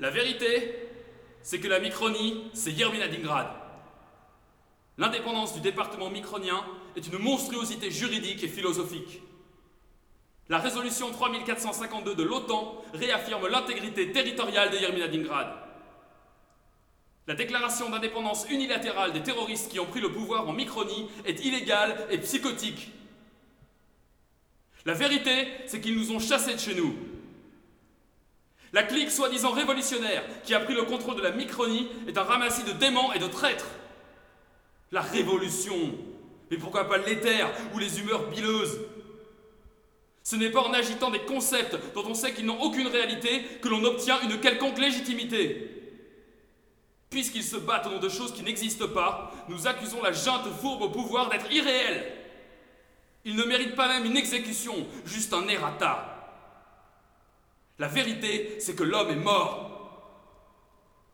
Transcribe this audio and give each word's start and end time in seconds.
La 0.00 0.10
vérité, 0.10 0.88
c'est 1.42 1.60
que 1.60 1.68
la 1.68 1.80
Micronie, 1.80 2.50
c'est 2.52 2.72
Yerminadingrad. 2.72 3.48
L'indépendance 4.96 5.54
du 5.54 5.60
département 5.60 6.10
micronien 6.10 6.64
est 6.96 7.06
une 7.06 7.18
monstruosité 7.18 7.90
juridique 7.90 8.42
et 8.42 8.48
philosophique. 8.48 9.22
La 10.48 10.58
résolution 10.58 11.10
3452 11.10 12.14
de 12.14 12.22
l'OTAN 12.22 12.82
réaffirme 12.94 13.48
l'intégrité 13.48 14.12
territoriale 14.12 14.70
de 14.70 14.76
Yerminadingrad. 14.76 15.48
La 17.26 17.34
déclaration 17.34 17.90
d'indépendance 17.90 18.46
unilatérale 18.48 19.12
des 19.12 19.22
terroristes 19.22 19.70
qui 19.70 19.78
ont 19.78 19.86
pris 19.86 20.00
le 20.00 20.10
pouvoir 20.10 20.48
en 20.48 20.52
Micronie 20.52 21.08
est 21.26 21.44
illégale 21.44 22.06
et 22.10 22.18
psychotique. 22.18 22.90
La 24.86 24.94
vérité, 24.94 25.48
c'est 25.66 25.80
qu'ils 25.80 25.96
nous 25.96 26.12
ont 26.12 26.18
chassés 26.18 26.54
de 26.54 26.60
chez 26.60 26.74
nous. 26.74 26.96
La 28.72 28.82
clique 28.82 29.10
soi-disant 29.10 29.52
révolutionnaire 29.52 30.24
qui 30.44 30.54
a 30.54 30.60
pris 30.60 30.74
le 30.74 30.82
contrôle 30.82 31.16
de 31.16 31.22
la 31.22 31.30
Micronie 31.30 31.88
est 32.06 32.18
un 32.18 32.22
ramassis 32.22 32.64
de 32.64 32.72
démons 32.72 33.12
et 33.12 33.18
de 33.18 33.26
traîtres. 33.26 33.68
La 34.92 35.00
révolution, 35.00 35.76
mais 36.50 36.56
pourquoi 36.56 36.88
pas 36.88 36.98
l'éther 36.98 37.48
ou 37.74 37.78
les 37.78 38.00
humeurs 38.00 38.28
bileuses? 38.28 38.78
Ce 40.22 40.36
n'est 40.36 40.50
pas 40.50 40.60
en 40.60 40.74
agitant 40.74 41.10
des 41.10 41.20
concepts 41.20 41.78
dont 41.94 42.04
on 42.06 42.14
sait 42.14 42.34
qu'ils 42.34 42.44
n'ont 42.44 42.60
aucune 42.60 42.88
réalité 42.88 43.44
que 43.62 43.68
l'on 43.68 43.82
obtient 43.84 44.20
une 44.20 44.40
quelconque 44.40 44.78
légitimité. 44.78 45.74
Puisqu'ils 47.08 47.44
se 47.44 47.56
battent 47.56 47.86
au 47.86 47.90
nom 47.90 47.98
de 47.98 48.08
choses 48.10 48.34
qui 48.34 48.42
n'existent 48.42 48.88
pas, 48.88 49.32
nous 49.48 49.66
accusons 49.66 50.02
la 50.02 50.12
junte 50.12 50.46
fourbe 50.60 50.82
au 50.82 50.90
pouvoir 50.90 51.30
d'être 51.30 51.50
irréelle. 51.50 52.12
Ils 53.24 53.36
ne 53.36 53.44
méritent 53.44 53.76
pas 53.76 53.88
même 53.88 54.04
une 54.04 54.18
exécution, 54.18 54.74
juste 55.06 55.32
un 55.32 55.48
errata. 55.48 56.17
La 57.78 57.88
vérité, 57.88 58.56
c'est 58.58 58.74
que 58.74 58.82
l'homme 58.82 59.10
est 59.10 59.16
mort. 59.16 59.68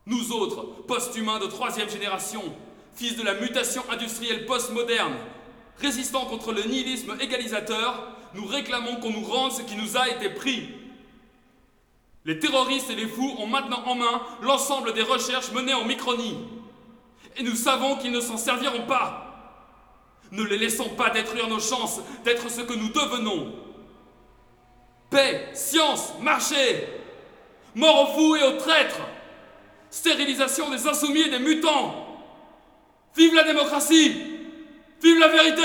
Nous 0.06 0.32
autres, 0.32 0.64
post-humains 0.86 1.38
de 1.38 1.46
troisième 1.46 1.88
génération, 1.90 2.42
fils 2.94 3.16
de 3.16 3.22
la 3.22 3.34
mutation 3.34 3.82
industrielle 3.90 4.46
post-moderne, 4.46 5.14
résistants 5.78 6.26
contre 6.26 6.52
le 6.52 6.62
nihilisme 6.62 7.16
égalisateur, 7.20 8.08
nous 8.34 8.46
réclamons 8.46 8.96
qu'on 8.96 9.10
nous 9.10 9.24
rende 9.24 9.52
ce 9.52 9.62
qui 9.62 9.76
nous 9.76 9.96
a 9.96 10.08
été 10.08 10.30
pris. 10.30 10.68
Les 12.24 12.38
terroristes 12.38 12.90
et 12.90 12.96
les 12.96 13.06
fous 13.06 13.34
ont 13.38 13.46
maintenant 13.46 13.82
en 13.86 13.94
main 13.94 14.22
l'ensemble 14.42 14.94
des 14.94 15.02
recherches 15.02 15.52
menées 15.52 15.74
en 15.74 15.84
Micronie. 15.84 16.38
Et 17.36 17.42
nous 17.42 17.54
savons 17.54 17.96
qu'ils 17.96 18.12
ne 18.12 18.20
s'en 18.20 18.38
serviront 18.38 18.86
pas. 18.86 19.20
Ne 20.30 20.42
les 20.42 20.56
laissons 20.56 20.88
pas 20.90 21.10
détruire 21.10 21.48
nos 21.48 21.60
chances 21.60 22.00
d'être 22.24 22.50
ce 22.50 22.62
que 22.62 22.72
nous 22.72 22.88
devenons. 22.88 23.52
Paix, 25.14 25.46
science, 25.52 26.14
marché. 26.20 26.88
Mort 27.76 28.02
aux 28.02 28.14
fous 28.14 28.36
et 28.36 28.42
aux 28.42 28.56
traîtres. 28.56 29.06
Stérilisation 29.88 30.70
des 30.70 30.88
insoumis 30.88 31.20
et 31.20 31.30
des 31.30 31.38
mutants. 31.38 32.04
Vive 33.16 33.32
la 33.32 33.44
démocratie 33.44 34.20
Vive 35.00 35.20
la 35.20 35.28
vérité 35.28 35.62